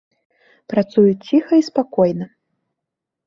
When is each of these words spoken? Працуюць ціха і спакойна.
Працуюць 0.73 1.25
ціха 1.29 1.53
і 1.61 1.65
спакойна. 1.69 2.25